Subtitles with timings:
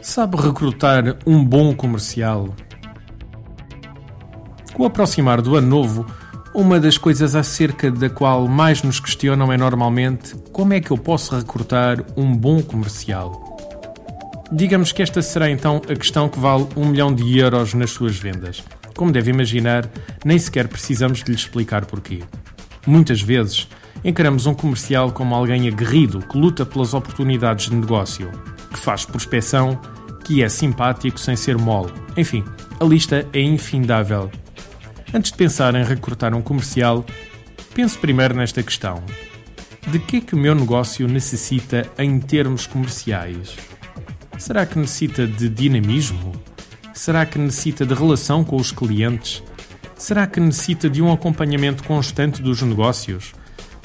[0.00, 2.54] Sabe recrutar um bom comercial?
[4.72, 6.06] Com o aproximar do ano novo,
[6.54, 10.96] uma das coisas acerca da qual mais nos questionam é normalmente como é que eu
[10.96, 13.56] posso recrutar um bom comercial.
[14.50, 18.16] Digamos que esta será então a questão que vale um milhão de euros nas suas
[18.16, 18.64] vendas.
[18.96, 19.88] Como deve imaginar,
[20.24, 22.22] nem sequer precisamos de lhe explicar porquê.
[22.86, 23.68] Muitas vezes,
[24.04, 28.30] encaramos um comercial como alguém aguerrido que luta pelas oportunidades de negócio,
[28.70, 29.80] que faz prospecção,
[30.24, 31.92] que é simpático sem ser mole.
[32.16, 32.44] Enfim,
[32.80, 34.30] a lista é infindável.
[35.12, 37.04] Antes de pensar em recrutar um comercial,
[37.74, 39.02] pense primeiro nesta questão:
[39.86, 43.56] de que é que o meu negócio necessita em termos comerciais?
[44.36, 46.32] Será que necessita de dinamismo?
[46.92, 49.42] Será que necessita de relação com os clientes?
[49.96, 53.32] Será que necessita de um acompanhamento constante dos negócios?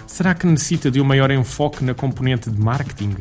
[0.07, 3.16] Será que necessita de um maior enfoque na componente de marketing?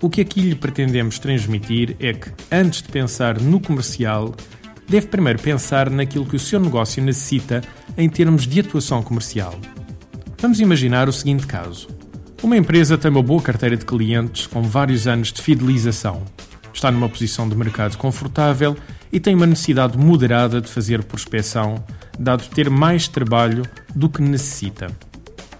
[0.00, 4.34] O que aqui lhe pretendemos transmitir é que, antes de pensar no comercial,
[4.88, 7.62] deve primeiro pensar naquilo que o seu negócio necessita
[7.96, 9.58] em termos de atuação comercial.
[10.40, 11.88] Vamos imaginar o seguinte caso.
[12.42, 16.22] Uma empresa tem uma boa carteira de clientes com vários anos de fidelização.
[16.72, 18.76] Está numa posição de mercado confortável
[19.12, 21.84] e tem uma necessidade moderada de fazer prospecção,
[22.16, 24.86] dado ter mais trabalho do que necessita.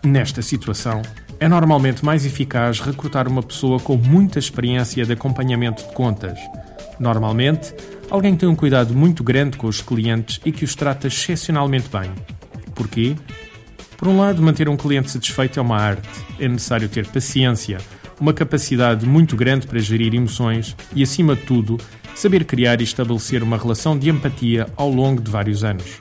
[0.03, 1.03] Nesta situação,
[1.41, 6.39] é normalmente mais eficaz recrutar uma pessoa com muita experiência de acompanhamento de contas.
[6.99, 7.75] Normalmente,
[8.11, 12.11] alguém tem um cuidado muito grande com os clientes e que os trata excepcionalmente bem.
[12.75, 13.17] Porquê?
[13.97, 16.09] Por um lado, manter um cliente satisfeito é uma arte.
[16.39, 17.79] É necessário ter paciência,
[18.21, 21.77] uma capacidade muito grande para gerir emoções e, acima de tudo,
[22.15, 26.01] saber criar e estabelecer uma relação de empatia ao longo de vários anos.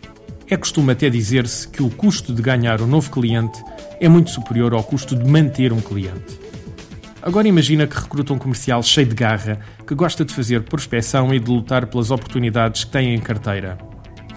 [0.49, 3.61] É costume até dizer-se que o custo de ganhar um novo cliente
[3.99, 6.39] é muito superior ao custo de manter um cliente.
[7.21, 11.39] Agora imagina que recruta um comercial cheio de garra, que gosta de fazer prospecção e
[11.39, 13.77] de lutar pelas oportunidades que tem em carteira.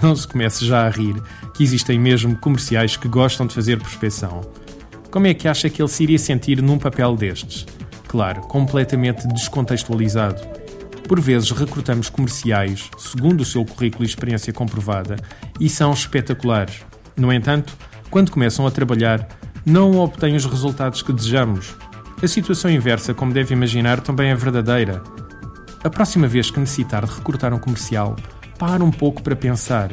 [0.03, 1.15] Não se comece já a rir,
[1.55, 4.41] que existem mesmo comerciais que gostam de fazer prospecção.
[5.13, 7.65] Como é que acha que ele se iria sentir num papel destes?
[8.09, 10.60] Claro, completamente descontextualizado
[11.11, 15.17] por vezes recrutamos comerciais, segundo o seu currículo e experiência comprovada,
[15.59, 16.85] e são espetaculares.
[17.17, 17.77] No entanto,
[18.09, 19.27] quando começam a trabalhar,
[19.67, 21.75] não obtêm os resultados que desejamos.
[22.23, 25.03] A situação inversa, como deve imaginar, também é verdadeira.
[25.83, 28.15] A próxima vez que necessitar de recrutar um comercial,
[28.57, 29.91] pare um pouco para pensar: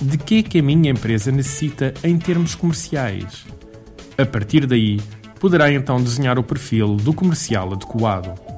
[0.00, 3.44] de que é que a minha empresa necessita em termos comerciais?
[4.16, 5.00] A partir daí,
[5.40, 8.57] poderá então desenhar o perfil do comercial adequado.